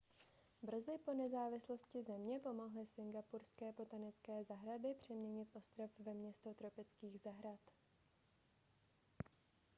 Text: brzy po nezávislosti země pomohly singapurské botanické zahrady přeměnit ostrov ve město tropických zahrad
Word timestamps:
brzy 0.63 0.91
po 1.05 1.13
nezávislosti 1.13 2.03
země 2.03 2.39
pomohly 2.39 2.85
singapurské 2.85 3.71
botanické 3.71 4.43
zahrady 4.43 4.93
přeměnit 4.97 5.47
ostrov 5.53 5.91
ve 5.99 6.13
město 6.13 6.53
tropických 6.53 7.19
zahrad 7.21 7.59